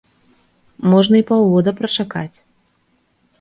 Можна 0.93 1.15
і 1.23 1.25
паўгода 1.29 1.75
прачакаць! 1.81 2.37